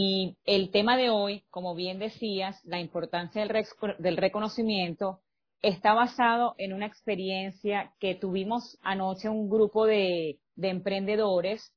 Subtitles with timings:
[0.00, 5.22] Y el tema de hoy, como bien decías, la importancia del, reconocimiento
[5.60, 11.74] está basado en una experiencia que tuvimos anoche un grupo de, de emprendedores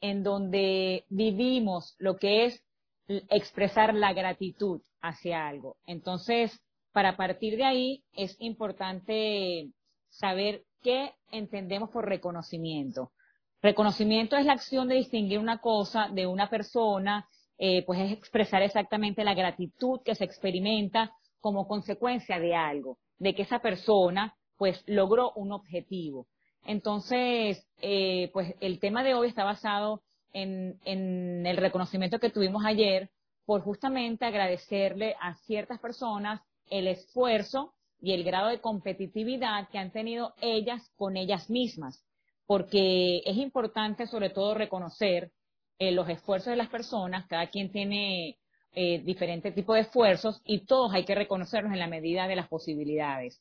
[0.00, 2.64] en donde vivimos lo que es
[3.06, 5.76] expresar la gratitud hacia algo.
[5.84, 6.58] Entonces,
[6.92, 9.72] para partir de ahí es importante
[10.08, 13.12] saber qué entendemos por reconocimiento.
[13.60, 17.28] Reconocimiento es la acción de distinguir una cosa de una persona,
[17.58, 23.34] eh, pues es expresar exactamente la gratitud que se experimenta como consecuencia de algo, de
[23.34, 26.26] que esa persona pues logró un objetivo.
[26.64, 32.64] Entonces, eh, pues el tema de hoy está basado en, en el reconocimiento que tuvimos
[32.64, 33.10] ayer
[33.44, 39.90] por justamente agradecerle a ciertas personas el esfuerzo y el grado de competitividad que han
[39.90, 42.04] tenido ellas con ellas mismas,
[42.46, 45.32] porque es importante sobre todo reconocer
[45.78, 48.38] eh, los esfuerzos de las personas, cada quien tiene
[48.72, 52.48] eh, diferentes tipos de esfuerzos y todos hay que reconocerlos en la medida de las
[52.48, 53.40] posibilidades.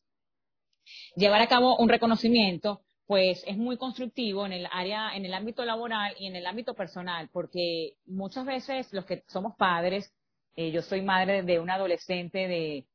[1.16, 5.64] Llevar a cabo un reconocimiento pues es muy constructivo en el área, en el ámbito
[5.64, 10.14] laboral y en el ámbito personal, porque muchas veces los que somos padres,
[10.58, 12.86] eh, yo soy madre de una adolescente de,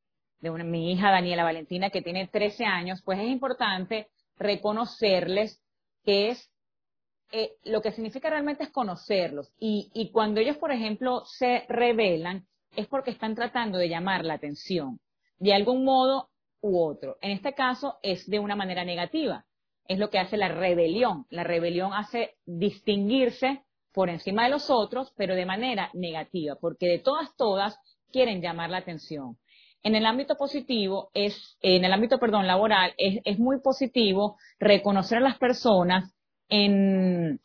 [0.41, 5.63] de mi hija Daniela Valentina que tiene 13 años, pues es importante reconocerles
[6.05, 6.52] que es
[7.33, 9.53] eh, lo que significa realmente es conocerlos.
[9.59, 14.35] Y, y cuando ellos, por ejemplo, se revelan, es porque están tratando de llamar la
[14.35, 15.01] atención
[15.39, 16.29] de algún modo
[16.61, 17.17] u otro.
[17.21, 19.45] En este caso es de una manera negativa
[19.89, 21.27] es lo que hace la rebelión.
[21.31, 26.99] La rebelión hace distinguirse por encima de los otros, pero de manera negativa, porque de
[26.99, 27.79] todas, todas
[28.11, 29.37] quieren llamar la atención.
[29.83, 35.23] En el ámbito positivo, es, en el ámbito, perdón, laboral, es, muy positivo reconocer a
[35.23, 36.15] las personas
[36.53, 37.41] en,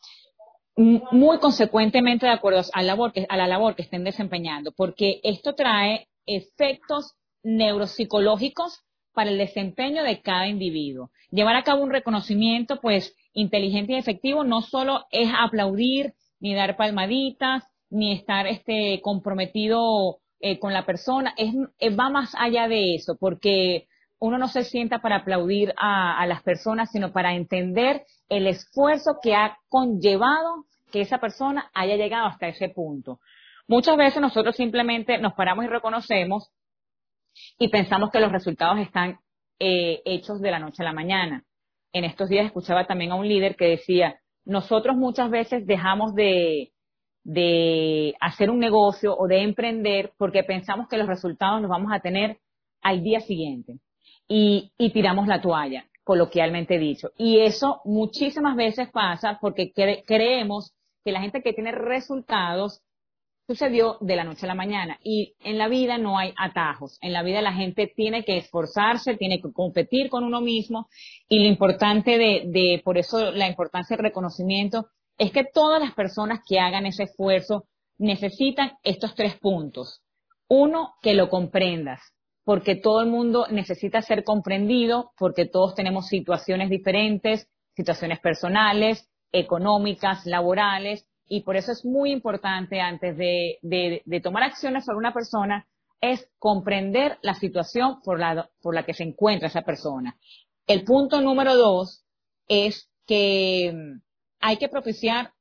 [0.76, 8.84] muy consecuentemente de acuerdo a la, labor que, estén desempeñando, porque esto trae efectos neuropsicológicos
[9.14, 11.10] para el desempeño de cada individuo.
[11.30, 16.76] Llevar a cabo un reconocimiento, pues, inteligente y efectivo no solo es aplaudir, ni dar
[16.76, 21.54] palmaditas, ni estar este, comprometido eh, con la persona, es,
[21.98, 23.88] va más allá de eso, porque
[24.20, 29.34] uno no se sienta para aplaudir a, las personas, sino para entender el esfuerzo que
[29.34, 33.20] ha conllevado que esa persona haya llegado hasta ese punto.
[33.68, 36.50] Muchas veces nosotros simplemente nos paramos y reconocemos
[37.58, 39.18] y pensamos que los resultados están
[39.60, 41.44] eh, hechos de la noche a la mañana.
[41.92, 46.72] En estos días escuchaba también a un líder que decía, nosotros muchas veces dejamos de,
[47.22, 52.00] de hacer un negocio o de emprender porque pensamos que los resultados los vamos a
[52.00, 52.38] tener
[52.80, 53.78] al día siguiente
[54.28, 57.10] y, y tiramos la toalla, coloquialmente dicho.
[57.16, 60.74] Y eso muchísimas veces pasa porque creemos
[61.04, 62.82] que la gente que tiene resultados
[63.48, 64.98] sucedió de la noche a la mañana.
[65.02, 66.98] Y en la vida no hay atajos.
[67.00, 70.88] En la vida la gente tiene que esforzarse, tiene que competir con uno mismo.
[71.28, 75.94] Y lo importante de, de, por eso la importancia del reconocimiento, es que todas las
[75.94, 77.64] personas que hagan ese esfuerzo
[77.96, 80.02] necesitan estos tres puntos.
[80.48, 82.00] Uno, que lo comprendas,
[82.48, 90.24] porque todo el mundo necesita ser comprendido, porque todos tenemos situaciones diferentes, situaciones personales, económicas,
[90.24, 95.66] laborales, y por eso es muy importante antes de, tomar acciones sobre una persona,
[96.00, 98.48] es comprender la situación por la,
[98.86, 100.16] que se encuentra esa persona.
[100.66, 102.02] El punto número dos
[102.48, 104.00] es que mm,
[104.40, 105.34] hay que propiciar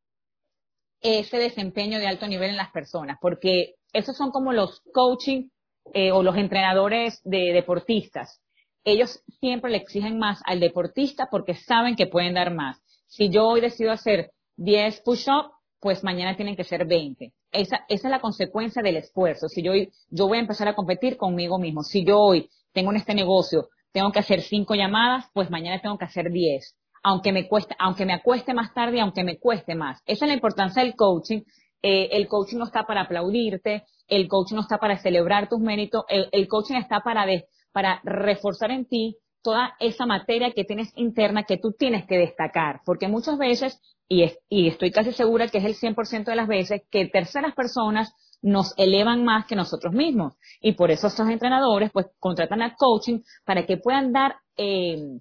[0.99, 5.47] ese desempeño de alto nivel en las personas, porque esos son como los coaching
[5.93, 8.41] eh, o los entrenadores de deportistas.
[8.83, 12.81] Ellos siempre le exigen más al deportista porque saben que pueden dar más.
[13.07, 17.33] Si yo hoy decido hacer 10 push-ups, pues mañana tienen que ser 20.
[17.51, 19.47] Esa, esa es la consecuencia del esfuerzo.
[19.47, 19.71] Si yo,
[20.09, 23.69] yo voy a empezar a competir conmigo mismo, si yo hoy tengo en este negocio,
[23.91, 26.75] tengo que hacer cinco llamadas, pues mañana tengo que hacer 10.
[27.03, 30.01] Aunque me cueste, aunque me acueste más tarde, aunque me cueste más.
[30.05, 31.41] Esa es la importancia del coaching.
[31.81, 36.03] Eh, el coaching no está para aplaudirte, el coaching no está para celebrar tus méritos,
[36.09, 37.25] el, el coaching está para,
[37.71, 42.81] para reforzar en ti toda esa materia que tienes interna que tú tienes que destacar,
[42.85, 43.79] porque muchas veces
[44.09, 48.73] y, estoy casi segura que es el 100% de las veces que terceras personas nos
[48.77, 50.33] elevan más que nosotros mismos.
[50.61, 55.19] Y por eso estos entrenadores pues contratan a coaching para que puedan dar eh,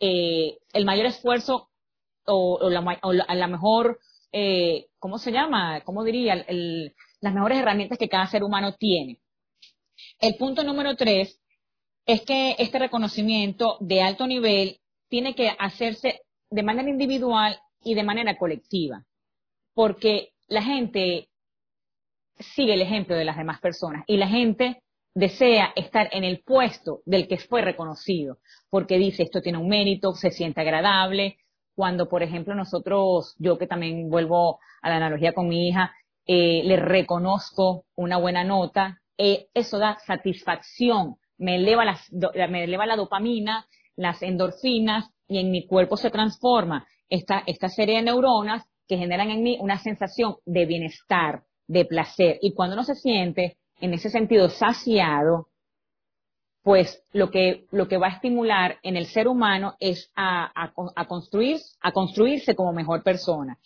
[0.00, 1.68] eh, el mayor esfuerzo
[2.26, 4.00] o, la, mejor,
[4.32, 5.80] eh, ¿cómo se llama?
[5.82, 6.44] ¿Cómo diría?
[7.20, 9.18] las mejores herramientas que cada ser humano tiene.
[10.20, 11.40] El punto número tres
[12.04, 14.78] es que este reconocimiento de alto nivel
[15.08, 16.20] tiene que hacerse
[16.50, 19.04] de manera individual y de manera colectiva.
[19.74, 21.28] Porque la gente
[22.38, 24.82] sigue el ejemplo de las demás personas y la gente
[25.14, 28.38] desea estar en el puesto del que fue reconocido,
[28.68, 31.38] porque dice esto tiene un mérito, se siente agradable.
[31.76, 35.92] Cuando, por ejemplo, nosotros, yo que también vuelvo a la analogía con mi hija,
[36.26, 41.84] eh, le reconozco una buena nota, eh, eso da satisfacción, me eleva,
[42.48, 47.96] me eleva la dopamina, las endorfinas y en mi cuerpo se transforma esta, esta serie
[47.96, 52.38] de neuronas que generan en mí una sensación de bienestar, de placer.
[52.40, 55.48] Y cuando uno se siente en ese sentido saciado,
[56.66, 60.50] pues lo que, lo que va a estimular en el ser humano es a,
[60.96, 63.56] a, construir, a construirse como mejor persona.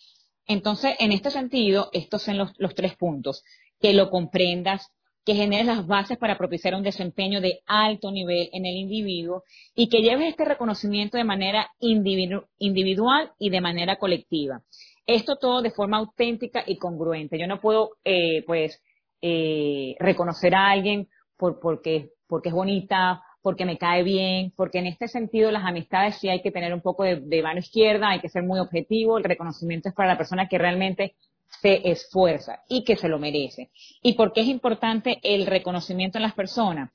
[0.45, 3.43] Entonces, en este sentido, estos son los, los tres puntos.
[3.79, 4.91] Que lo comprendas,
[5.25, 9.89] que generes las bases para propiciar un desempeño de alto nivel en el individuo y
[9.89, 14.61] que lleves este reconocimiento de manera individual y de manera colectiva.
[15.07, 17.39] Esto todo de forma auténtica y congruente.
[17.39, 18.79] Yo no puedo, eh, pues,
[19.23, 24.87] eh, reconocer a alguien por, porque, porque es bonita, porque me cae bien, porque en
[24.87, 28.29] este sentido las amistades sí hay que tener un poco de, mano izquierda, hay que
[28.29, 31.15] ser muy objetivo, el reconocimiento es para la persona que realmente
[31.61, 33.69] se esfuerza y que se lo merece.
[34.01, 36.91] ¿Y por qué es importante el reconocimiento en las personas?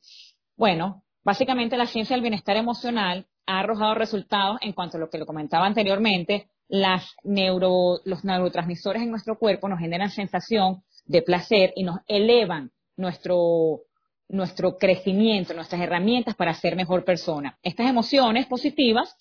[0.57, 5.19] Bueno, básicamente la ciencia del bienestar emocional ha arrojado resultados en cuanto a lo que
[5.19, 11.75] lo comentaba anteriormente, las neuro, los neurotransmisores en nuestro cuerpo nos generan sensación de placer
[11.77, 13.83] y nos elevan nuestro,
[14.29, 17.59] nuestro crecimiento, nuestras herramientas para ser mejor persona.
[17.63, 19.15] Estas emociones positivas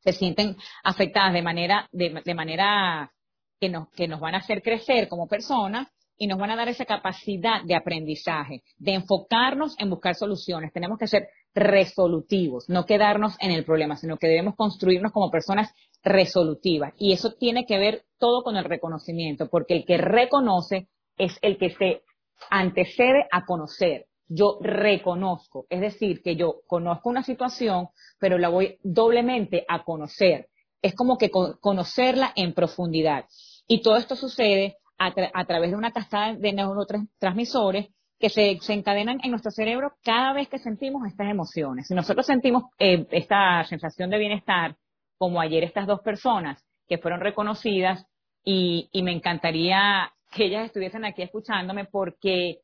[0.00, 3.12] se sienten afectadas de manera, de manera
[3.60, 5.88] que nos, que nos van a hacer crecer como personas
[6.18, 10.72] y nos van a dar esa capacidad de aprendizaje, de enfocarnos en buscar soluciones.
[10.72, 15.72] Tenemos que ser resolutivos, no quedarnos en el problema, sino que debemos construirnos como personas
[16.02, 16.92] resolutivas.
[16.98, 21.56] Y eso tiene que ver todo con el reconocimiento, porque el que reconoce es el
[21.56, 22.02] que se
[22.50, 24.06] antecede a conocer.
[24.28, 27.88] Yo reconozco, es decir, que yo conozco una situación,
[28.18, 30.48] pero la voy doblemente a conocer.
[30.82, 33.24] Es como que conocerla en profundidad.
[33.66, 37.88] Y todo esto sucede a, través de una cascada de neurotransmisores
[38.18, 41.86] que se, encadenan en nuestro cerebro cada vez que sentimos estas emociones.
[41.86, 44.76] Si nosotros sentimos eh, esta sensación de bienestar,
[45.16, 48.04] como ayer estas dos personas que fueron reconocidas,
[48.44, 52.60] y, me encantaría que ellas estuviesen aquí escuchándome porque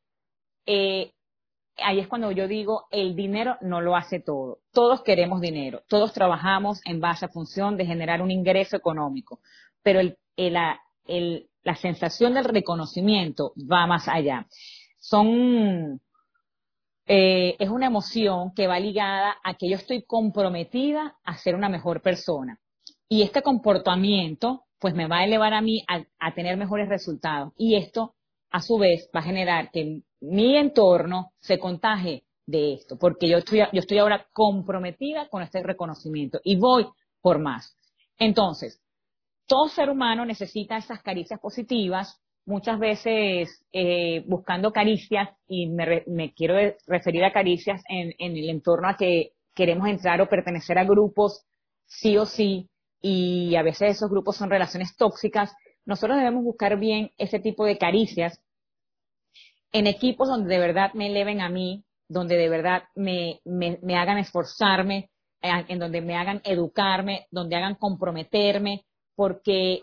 [0.67, 1.13] eh,
[1.79, 4.59] ahí es cuando yo digo, el dinero no lo hace todo.
[4.73, 9.41] Todos queremos dinero, todos trabajamos en base a función de generar un ingreso económico,
[9.83, 10.17] pero el,
[11.65, 14.47] la sensación del reconocimiento va más allá.
[14.99, 16.01] Son,
[17.07, 21.69] eh, es una emoción que va ligada a que yo estoy comprometida a ser una
[21.69, 22.59] mejor persona.
[23.09, 27.53] Y este comportamiento, pues me va a elevar a mí a, tener mejores resultados.
[27.57, 28.15] Y esto,
[28.51, 33.39] a su vez, va a generar que mi entorno se contagie de esto, porque yo
[33.39, 36.87] estoy, yo estoy ahora comprometida con este reconocimiento y voy
[37.21, 37.77] por más.
[38.19, 38.81] Entonces,
[39.47, 46.55] todo ser humano necesita esas caricias positivas, muchas veces eh, buscando caricias, y me, quiero
[46.87, 51.45] referir a caricias en, el entorno a que queremos entrar o pertenecer a grupos
[51.87, 52.69] sí o sí,
[53.01, 55.55] y a veces esos grupos son relaciones tóxicas,
[55.85, 58.41] nosotros debemos buscar bien ese tipo de caricias
[59.75, 64.19] en equipos donde de verdad me eleven a mí, donde de verdad me, me hagan
[64.19, 65.11] esforzarme,
[65.43, 68.85] en donde me hagan educarme, donde hagan comprometerme,
[69.17, 69.83] porque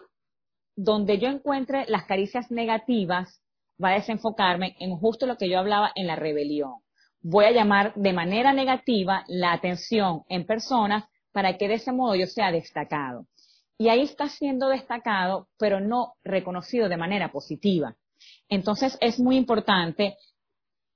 [0.75, 3.41] donde yo encuentre las caricias negativas,
[3.83, 6.75] va a desenfocarme en justo lo que yo hablaba en la rebelión.
[7.21, 12.15] Voy a llamar de manera negativa la atención en personas para que de ese modo
[12.15, 13.27] yo sea destacado.
[13.77, 17.97] Y ahí está siendo destacado, pero no reconocido de manera positiva.
[18.49, 20.17] Entonces es muy importante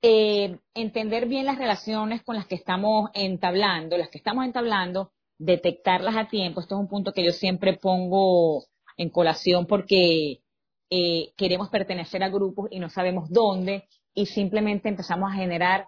[0.01, 6.15] eh, entender bien las relaciones con las que estamos entablando, las que estamos entablando, detectarlas
[6.15, 6.61] a tiempo.
[6.61, 8.65] Esto es un punto que yo siempre pongo
[8.97, 10.41] en colación porque
[10.89, 15.87] eh, queremos pertenecer a grupos y no sabemos dónde y simplemente empezamos a generar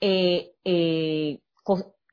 [0.00, 0.52] eh,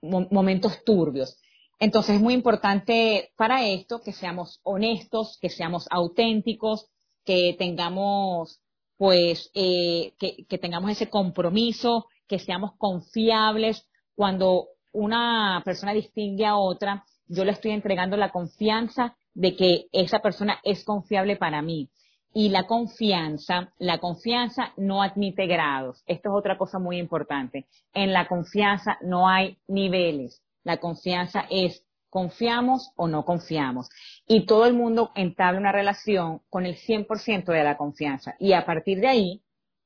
[0.01, 1.39] momentos turbios.
[1.79, 6.92] Entonces es muy importante para esto que seamos honestos, que seamos auténticos,
[7.25, 8.59] que tengamos
[8.97, 10.13] pues que,
[10.47, 17.51] que tengamos ese compromiso, que seamos confiables cuando una persona distingue a otra, yo le
[17.51, 21.89] estoy entregando la confianza de que esa persona es confiable para mí.
[22.35, 26.03] Y la confianza, la confianza no admite grados.
[26.07, 27.67] Esto es otra cosa muy importante.
[27.93, 30.41] En la confianza no hay niveles.
[30.63, 33.89] La confianza es ¿Confiamos o no confiamos?
[34.27, 38.35] Y todo el mundo entabla una relación con el 100% de la confianza.
[38.37, 39.41] Y a partir de ahí,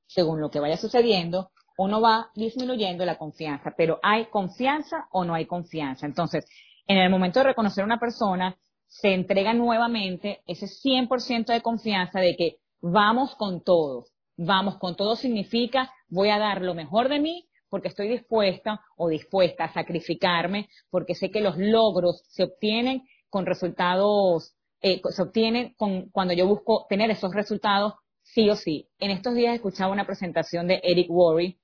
[0.08, 3.74] según lo que vaya sucediendo, uno va disminuyendo la confianza.
[3.78, 6.06] Pero ¿hay confianza o no hay confianza?
[6.06, 6.46] Entonces,
[6.86, 8.58] en el momento de reconocer a una persona,
[8.88, 14.08] se entrega nuevamente ese 100% de confianza de que vamos con todo.
[14.36, 19.10] Vamos con todo significa voy a dar lo mejor de mí porque estoy dispuesta o
[19.10, 25.74] dispuesta a sacrificarme, porque sé que los logros se obtienen con resultados, eh, se obtienen
[25.76, 27.94] con, cuando yo busco tener esos resultados
[28.24, 28.88] sí o sí.
[29.00, 31.58] En estos días escuchaba una presentación de Eric Worre,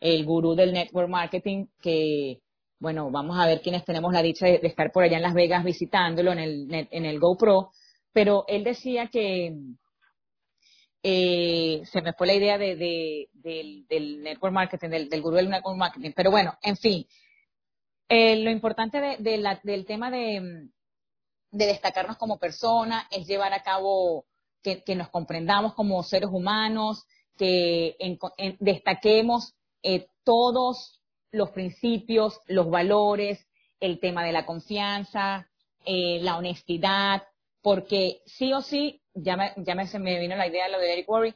[0.00, 2.40] el gurú del network marketing, que,
[2.78, 5.64] bueno, vamos a ver quiénes tenemos la dicha de, estar por allá en Las Vegas
[5.64, 7.70] visitándolo en el, en el GoPro,
[8.12, 9.54] pero él decía que,
[11.08, 16.10] eh, se me fue la idea de, del, network marketing, del, gurú del network marketing.
[16.16, 17.06] Pero bueno, en fin,
[18.08, 20.68] eh, lo importante del tema de,
[21.52, 24.26] destacarnos como persona es llevar a cabo
[24.64, 27.96] que, nos comprendamos como seres humanos, que
[28.58, 33.46] destaquemos eh, todos los principios, los valores,
[33.78, 35.48] el tema de la confianza,
[35.84, 37.22] la honestidad,
[37.62, 41.08] porque sí o sí ya me, ya me, vino la idea de lo de Eric
[41.08, 41.34] Worre,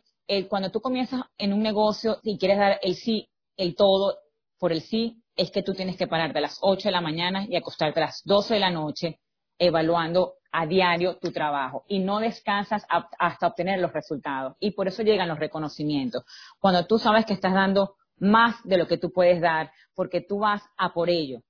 [0.49, 4.17] cuando tú comienzas en un negocio y quieres dar el sí, el todo
[4.59, 7.47] por el sí, es que tú tienes que pararte a las 8 de la mañana
[7.49, 9.19] y acostarte a las 12 de la noche
[9.59, 12.85] evaluando a diario tu trabajo y no descansas
[13.19, 14.57] hasta obtener los resultados.
[14.61, 16.25] Y por eso llegan los reconocimientos.
[16.59, 20.41] Cuando tú sabes que estás dando más de lo que tú puedes dar, porque tú
[20.41, 21.41] vas a por ello.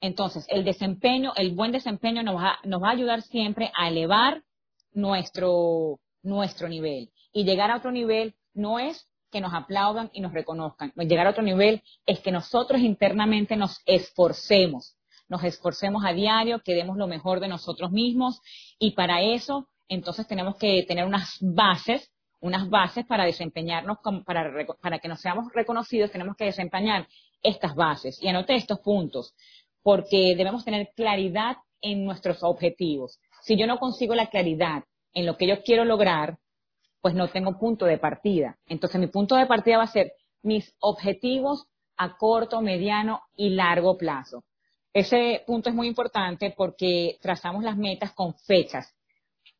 [0.00, 4.42] Entonces, el desempeño, el buen desempeño nos va, nos va a ayudar siempre a elevar
[4.94, 7.10] nuestro, nuestro nivel.
[7.32, 10.92] Y llegar a otro nivel no es que nos aplaudan y nos reconozcan.
[10.96, 14.96] Llegar a otro nivel es que nosotros internamente nos esforcemos,
[15.28, 18.40] nos esforcemos a diario, que demos lo mejor de nosotros mismos
[18.78, 22.10] y para eso entonces tenemos que tener unas bases,
[22.40, 27.06] unas bases para desempeñarnos, para, para que nos seamos reconocidos, tenemos que desempeñar
[27.42, 28.22] estas bases.
[28.22, 29.34] Y anote estos puntos,
[29.82, 33.18] porque debemos tener claridad en nuestros objetivos.
[33.44, 36.38] Si yo no consigo la claridad en lo que yo quiero lograr,
[37.02, 38.56] pues no tengo punto de partida.
[38.66, 41.66] Entonces mi punto de partida va a ser mis objetivos
[41.98, 44.44] a corto, mediano y largo plazo.
[44.94, 48.94] Ese punto es muy importante porque trazamos las metas con fechas.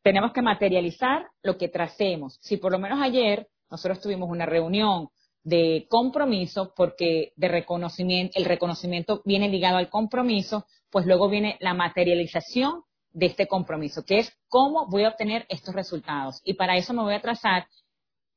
[0.03, 2.39] Tenemos que materializar lo que tracemos.
[2.41, 5.09] Si por lo menos ayer nosotros tuvimos una reunión
[5.43, 11.75] de compromiso, porque de reconocimiento, el reconocimiento viene ligado al compromiso, pues luego viene la
[11.75, 12.83] materialización
[13.15, 16.43] de este compromiso, que es cómo voy a obtener estos resultados.
[16.45, 17.67] Y para eso me voy a trazar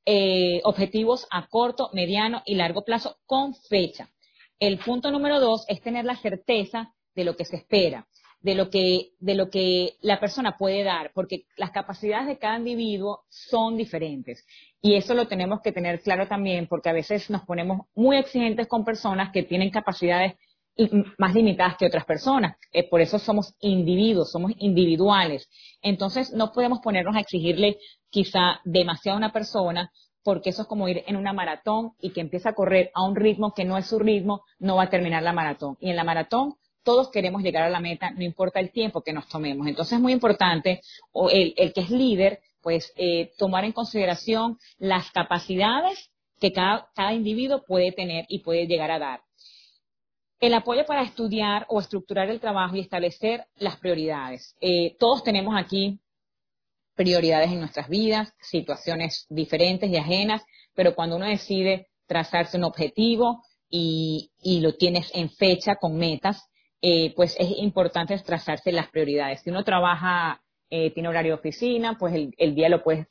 [0.05, 4.10] eh, objetivos a corto, mediano y largo plazo con fecha.
[4.60, 8.07] El punto número dos es tener la certeza de lo que se espera,
[8.39, 12.57] de lo que, de lo que la persona puede dar, porque las capacidades de cada
[12.57, 14.46] individuo son diferentes.
[14.81, 18.67] Y eso lo tenemos que tener claro también, porque a veces nos ponemos muy exigentes
[18.67, 20.36] con personas que tienen capacidades
[21.17, 22.57] más limitadas que otras personas.
[22.72, 25.50] Eh, por eso somos individuos, somos individuales.
[25.81, 27.77] Entonces no podemos ponernos a exigirle
[28.10, 29.91] quizá demasiado a una persona
[30.24, 33.15] porque eso es como ir en una maratón y que empieza a correr a un
[33.15, 35.77] ritmo que no es su ritmo, no va a terminar la maratón.
[35.79, 39.13] Y en la maratón todos queremos llegar a la meta, no importa el tiempo que
[39.13, 39.67] nos tomemos.
[39.67, 40.81] Entonces es muy importante
[41.31, 47.63] el, el que es líder, pues eh, tomar en consideración las capacidades que cada individuo
[47.65, 49.22] puede tener y puede llegar a dar.
[50.39, 54.56] El apoyo para estudiar o estructurar el trabajo y establecer las prioridades.
[54.62, 56.00] Eh, todos tenemos aquí
[56.96, 60.44] prioridades en nuestras vidas, situaciones diferentes y ajenas,
[60.75, 66.48] pero cuando uno decide trazarse un objetivo y, lo tienes en fecha con metas,
[66.82, 69.41] eh, pues es importante trazarse las prioridades.
[69.41, 73.08] Si uno trabaja, eh, tiene horario de oficina, pues el, día lo puedes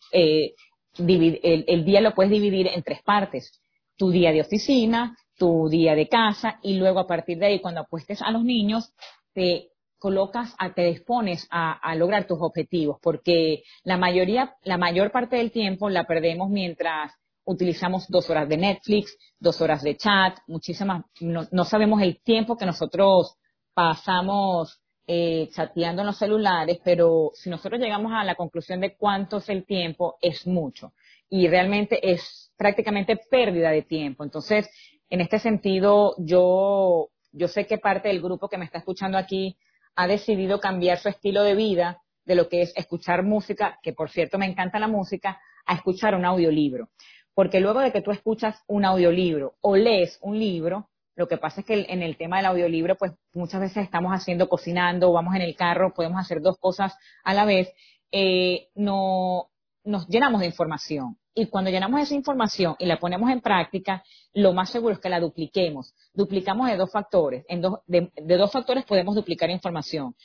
[0.97, 3.61] dividir, el día lo puedes dividir en tres partes.
[3.97, 7.80] Tu día de oficina, tu día de casa y luego a partir de ahí cuando
[7.80, 8.92] apuestes a los niños
[9.32, 15.36] te colocas, a, te dispones a, lograr tus objetivos porque la mayoría, la mayor parte
[15.36, 17.12] del tiempo la perdemos mientras
[17.44, 22.66] utilizamos dos horas de Netflix, dos horas de chat, muchísimas, no, sabemos el tiempo que
[22.66, 23.36] nosotros
[23.72, 29.36] pasamos eh, chateando en los celulares, pero si nosotros llegamos a la conclusión de cuánto
[29.36, 30.92] es el tiempo, es mucho.
[31.28, 34.24] Y realmente es prácticamente pérdida de tiempo.
[34.24, 34.68] Entonces,
[35.10, 39.56] en este sentido, yo, yo sé que parte del grupo que me está escuchando aquí
[39.94, 44.10] ha decidido cambiar su estilo de vida de lo que es escuchar música, que por
[44.10, 46.88] cierto me encanta la música, a escuchar un audiolibro.
[47.34, 51.62] Porque luego de que tú escuchas un audiolibro o lees un libro, Lo que pasa
[51.62, 55.40] es que en el tema del audiolibro, pues muchas veces estamos haciendo, cocinando, vamos en
[55.40, 56.94] el carro, podemos hacer dos cosas
[57.25, 57.72] a la vez.
[58.12, 59.48] Eh, no,
[59.82, 61.16] nos llenamos de información.
[61.38, 64.02] Y cuando llenamos esa información y la ponemos en práctica,
[64.32, 65.94] lo más seguro es que la dupliquemos.
[66.14, 67.44] Duplicamos de dos factores.
[67.46, 70.16] En de, de dos factores podemos duplicar información.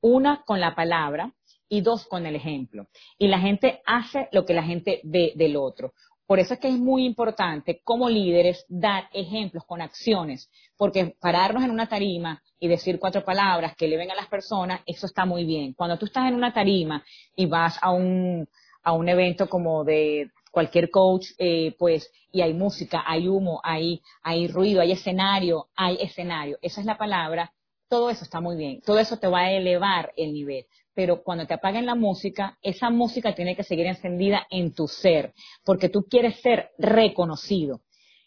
[0.00, 1.34] Una con la palabra
[1.68, 2.86] y dos con el ejemplo.
[3.18, 5.92] Y la gente hace lo que la gente ve del otro.
[6.24, 11.64] Por eso es que es muy importante como líderes dar ejemplos con acciones, porque pararnos
[11.64, 15.24] en una tarima y decir cuatro palabras que le ven a las personas, eso está
[15.24, 15.72] muy bien.
[15.72, 18.48] Cuando tú estás en una tarima y vas a un,
[18.84, 24.00] a un evento como de cualquier coach, eh, pues, y hay música, hay humo, hay,
[24.22, 26.58] hay ruido, hay escenario, hay escenario.
[26.62, 27.52] Esa es la palabra.
[27.88, 28.80] Todo eso está muy bien.
[28.82, 30.66] Todo eso te va a elevar el nivel.
[30.94, 35.32] Pero cuando te apaguen la música, esa música tiene que seguir encendida en tu ser,
[35.64, 37.80] porque tú quieres ser reconocido.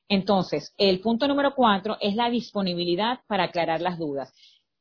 [0.10, 4.34] Entonces, el punto número cuatro es la disponibilidad para aclarar las dudas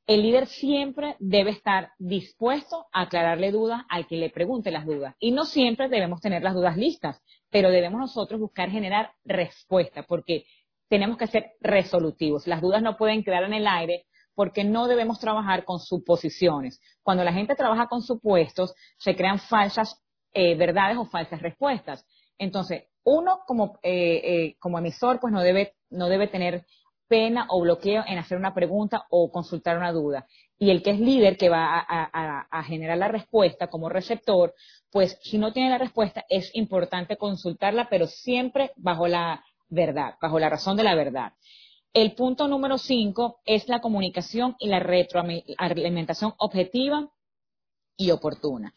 [0.07, 5.15] el líder siempre debe estar dispuesto a aclararle dudas al que le pregunte las dudas.
[5.21, 10.45] Y no siempre debemos tener las dudas listas, pero debemos nosotros buscar generar respuesta, porque
[10.89, 12.47] tenemos que ser resolutivos.
[12.47, 14.05] Las dudas no pueden quedar en el aire
[14.35, 16.81] porque no debemos trabajar con suposiciones.
[17.03, 22.07] Cuando la gente trabaja con supuestos, se crean falsas eh, verdades o falsas respuestas.
[22.39, 26.65] Entonces, uno como, eh, eh, como emisor, pues no debe, no debe tener
[27.13, 30.27] pena o bloqueo en hacer una pregunta o consultar una duda.
[30.59, 34.55] Y el que es líder, que va a, generar la respuesta como receptor,
[34.91, 40.39] pues si no tiene la respuesta es importante consultarla, pero siempre bajo la verdad, bajo
[40.39, 41.35] la razón de la verdad.
[41.93, 47.11] El punto número cinco es la comunicación y la retroalimentación objetiva
[47.95, 48.73] y oportuna.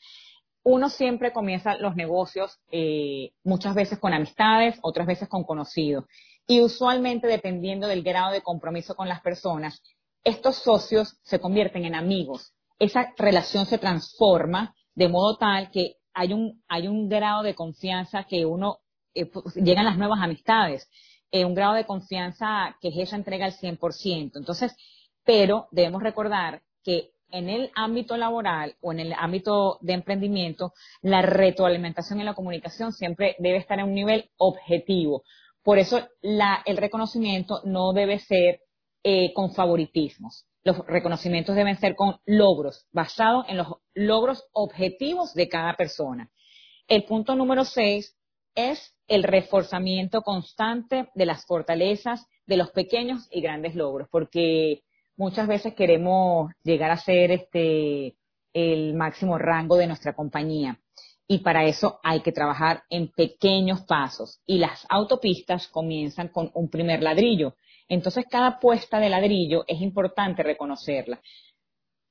[0.62, 6.04] Uno siempre comienza los negocios eh, muchas veces con amistades, otras veces con conocidos.
[6.48, 9.82] Y usualmente, dependiendo del grado de compromiso con las personas,
[10.24, 12.54] estos socios se convierten en amigos.
[12.80, 18.24] Esa relación se transforma de modo tal que hay un, hay un grado de confianza
[18.24, 18.80] que uno,
[19.14, 20.90] eh, llegan las nuevas amistades,
[21.32, 24.38] eh, un grado de confianza que es entrega al 100%.
[24.38, 24.76] Entonces,
[25.24, 31.22] pero debemos recordar que en el ámbito laboral o en el ámbito de emprendimiento, la
[31.22, 35.24] retroalimentación en la comunicación siempre debe estar en un nivel objetivo.
[35.66, 38.60] Por eso el reconocimiento no debe ser
[39.04, 40.46] eh, con favoritismos.
[40.64, 46.30] Los reconocimientos deben ser con logros, basados en los logros objetivos de cada persona.
[46.88, 48.16] El punto número seis
[48.54, 54.84] es el reforzamiento constante de las fortalezas de los pequeños y grandes logros, porque
[55.18, 58.16] muchas veces queremos llegar a ser este
[58.54, 60.80] el máximo rango de nuestra compañía
[61.28, 66.70] y para eso hay que trabajar en pequeños pasos y las autopistas comienzan con un
[66.70, 67.56] primer ladrillo.
[67.88, 71.20] Entonces cada puesta de ladrillo es importante reconocerla.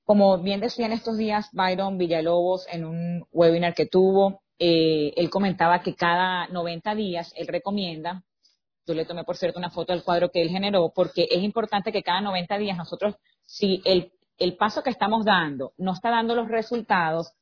[0.04, 5.30] Como bien decía en estos días Byron Villalobos en un webinar que tuvo, eh, él
[5.30, 8.22] comentaba que cada 90 días él recomienda,
[8.86, 11.90] yo le tomé por cierto una foto del cuadro que él generó, porque es importante
[11.90, 16.34] que cada 90 días nosotros, si el, el paso que estamos dando no está dando
[16.34, 17.32] los resultados,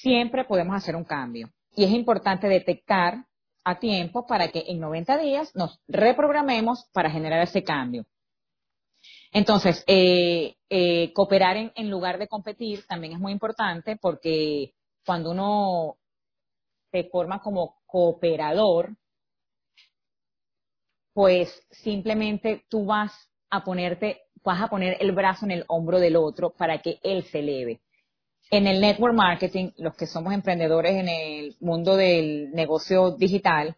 [0.00, 1.50] siempre podemos hacer un cambio.
[1.76, 3.26] Y es importante detectar
[3.64, 8.04] a tiempo para que en 90 días nos reprogramemos para generar ese cambio.
[9.32, 15.96] Entonces, eh, eh, cooperar en, lugar de competir también es muy importante porque cuando uno
[16.92, 18.96] se forma como cooperador,
[21.12, 23.12] pues simplemente tú vas
[23.50, 27.24] a ponerte, vas a poner el brazo en el hombro del otro para que él
[27.24, 27.80] se eleve
[28.50, 33.76] en el network marketing, los que somos emprendedores en el mundo del negocio digital,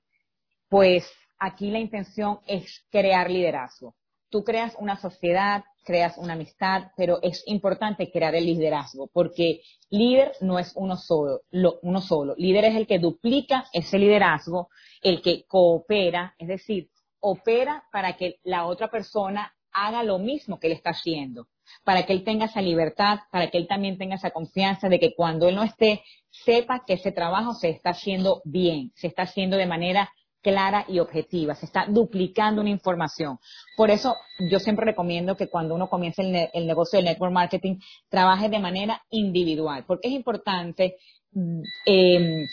[0.69, 3.95] pues aquí la intención es crear liderazgo.
[4.29, 10.33] Tú creas una sociedad, creas una amistad, pero es importante crear el liderazgo, porque líder
[10.41, 11.43] no es uno solo,
[11.83, 12.35] uno solo.
[12.37, 14.69] Líder es el que duplica ese liderazgo,
[15.01, 20.67] el que coopera, es decir, opera para que la otra persona haga lo mismo que
[20.67, 21.47] él está haciendo
[21.85, 25.15] para que él tenga esa libertad, para que él también tenga esa confianza de que
[25.15, 29.57] cuando él no esté, sepa que ese trabajo se está haciendo bien, se está haciendo
[29.57, 30.11] de manera
[30.47, 33.39] clara y objetiva, se está duplicando una información.
[33.77, 34.15] Por eso
[34.49, 39.03] yo siempre recomiendo que cuando uno comience el, negocio del network marketing, trabaje de manera
[39.11, 40.99] individual, porque es importante
[41.33, 42.47] mm, em,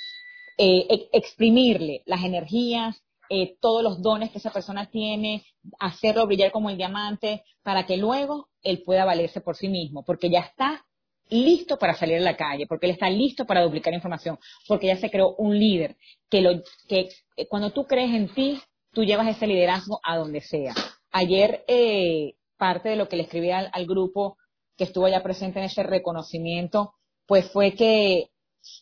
[0.58, 5.44] eh, exprimirle las energías, eh, todos los dones que esa persona tiene,
[5.80, 10.30] hacerlo brillar como el diamante, para que luego él pueda valerse por sí mismo, porque
[10.30, 10.86] ya está
[11.30, 14.98] listo para salir a la calle, porque él está listo para duplicar información, porque ya
[14.98, 15.98] se creó un líder
[16.30, 20.42] que, lo, que eh, cuando tú crees en ti, tú llevas ese liderazgo a donde
[20.42, 20.74] sea.
[21.12, 24.38] ayer eh, parte de lo que le escribí al, grupo
[24.78, 26.94] que estuvo ya presente en ese reconocimiento,
[27.26, 28.30] pues fue que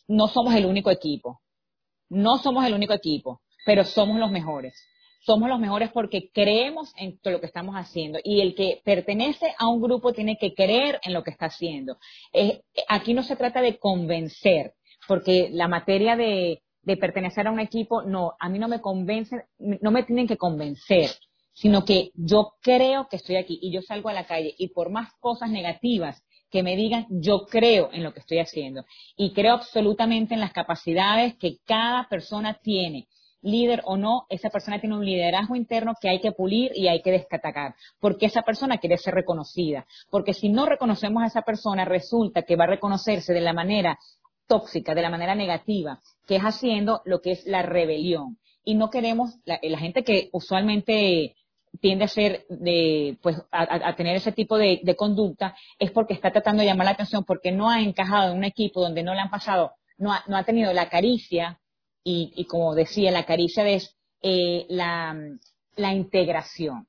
[0.06, 1.40] no somos el único equipo.
[2.08, 4.74] No somos el único equipo, pero somos los mejores.
[5.24, 9.68] Somos los mejores porque creemos en lo que estamos haciendo y el que pertenece a
[9.68, 11.98] un grupo tiene que creer en lo que está haciendo.
[12.88, 14.74] aquí no se trata de convencer,
[15.06, 19.44] porque la materia de, de pertenecer a un equipo, no, a mí no me convence,
[19.58, 21.10] no me tienen que convencer
[21.54, 24.90] sino que yo creo que estoy aquí y yo salgo a la calle y por
[24.90, 28.84] más cosas negativas que me digan, yo creo en lo que estoy haciendo
[29.16, 33.08] y creo absolutamente en las capacidades que cada persona tiene.
[33.42, 37.02] Líder o no, esa persona tiene un liderazgo interno que hay que pulir y hay
[37.02, 39.86] que descatacar, porque esa persona quiere ser reconocida.
[40.10, 43.98] Porque si no reconocemos a esa persona, resulta que va a reconocerse de la manera
[44.46, 48.38] tóxica, de la manera negativa, que es haciendo lo que es la rebelión.
[48.64, 51.34] Y no queremos, la, la gente que usualmente
[51.80, 56.60] tiende a ser de, pues, a, tener ese tipo de, conducta es porque está tratando
[56.60, 59.30] de llamar la atención, porque no ha encajado en un equipo donde no le han
[59.30, 61.58] pasado, no ha, no ha tenido la caricia,
[62.04, 65.16] y, como decía, la caricia es eh, la,
[65.76, 66.86] la, integración.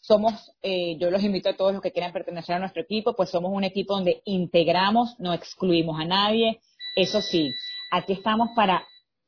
[0.00, 3.30] Somos, eh, yo los invito a todos los que quieran pertenecer a nuestro equipo, pues
[3.30, 6.60] somos un equipo donde integramos, no excluimos a nadie.
[6.94, 7.52] Eso sí,
[7.90, 8.86] aquí estamos para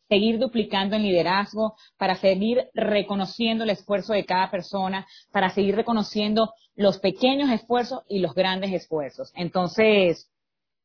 [0.08, 6.54] seguir duplicando en liderazgo, para seguir reconociendo el esfuerzo de cada persona, para seguir reconociendo
[6.74, 9.32] los pequeños esfuerzos y los grandes esfuerzos.
[9.34, 10.30] Entonces,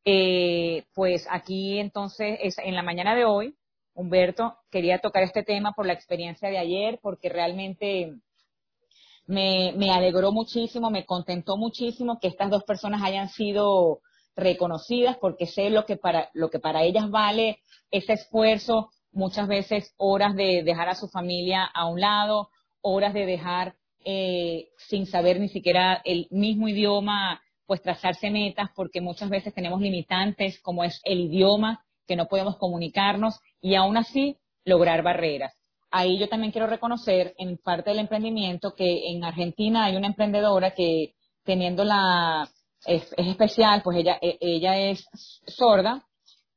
[0.06, 3.56] eh, pues aquí entonces, es, en la mañana de hoy,
[3.94, 8.14] Humberto, quería tocar este tema por la experiencia de ayer, porque realmente
[9.26, 14.02] me, me alegró muchísimo, me contentó muchísimo que estas dos personas hayan sido
[14.36, 17.60] reconocidas porque sé lo que para lo que para ellas vale
[17.92, 22.50] ese esfuerzo muchas veces horas de dejar a su familia a un lado,
[22.82, 29.02] horas de dejar eh, sin saber ni siquiera el mismo idioma, pues trazarse metas, porque
[29.02, 34.38] muchas veces tenemos limitantes como es el idioma, que no podemos comunicarnos y aún así
[34.66, 35.54] lograr barreras.
[35.92, 40.74] Ahí yo también quiero reconocer en parte del emprendimiento que en Argentina hay una emprendedora
[40.74, 41.14] que
[41.44, 42.50] teniendo la,
[42.86, 45.08] es, es especial, pues ella, e, ella es
[45.46, 46.06] sorda,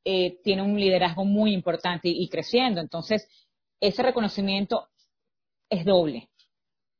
[0.03, 2.81] eh, tiene un liderazgo muy importante y, creciendo.
[2.81, 3.27] Entonces,
[3.79, 4.87] ese reconocimiento
[5.69, 6.29] es doble,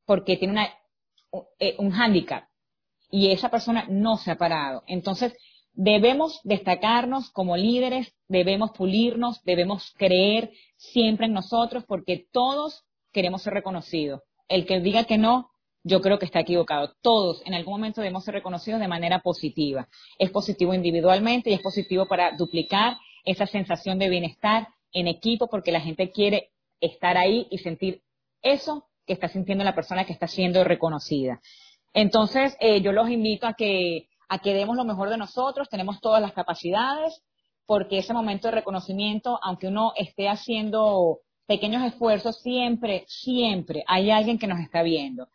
[0.04, 0.68] porque tiene una,
[1.58, 2.44] eh, un hándicap
[3.10, 4.82] y esa persona no se ha parado.
[4.86, 5.34] Entonces,
[5.78, 13.54] debemos destacarnos como líderes, debemos pulirnos, debemos creer siempre en nosotros, porque todos queremos ser
[13.54, 14.22] reconocidos.
[14.48, 15.50] El que diga que no,
[15.84, 16.96] yo creo que está equivocado.
[17.00, 19.88] Todos en algún momento debemos ser reconocidos de manera positiva.
[20.18, 25.70] Es positivo individualmente y es positivo para duplicar esa sensación de bienestar en equipo porque
[25.70, 28.02] la gente quiere estar ahí y sentir
[28.42, 31.40] eso que está sintiendo la persona que está siendo reconocida.
[31.94, 36.00] Entonces, eh, yo los invito a que, a que demos lo mejor de nosotros, tenemos
[36.00, 37.22] todas las capacidades,
[37.66, 44.38] porque ese momento de reconocimiento, aunque uno esté haciendo pequeños esfuerzos, siempre, siempre hay alguien
[44.38, 45.28] que nos está viendo.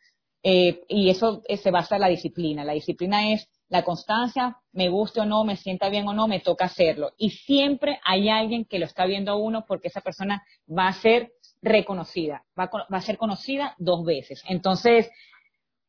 [0.44, 2.66] Eh, y eso eh, se basa en la disciplina.
[2.66, 6.42] La disciplina es la constancia, me guste o no, me sienta bien o no, me
[6.42, 7.14] toca hacerlo.
[7.18, 10.94] Y siempre hay alguien que lo está viendo a uno porque esa persona va a
[10.94, 11.32] ser
[11.64, 14.44] reconocida, va a, ser conocida dos veces.
[14.48, 15.10] Entonces,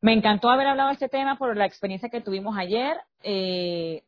[0.04, 2.98] me encantó haber hablado de este tema por la experiencia que tuvimos ayer.
[3.22, 4.02] Eh,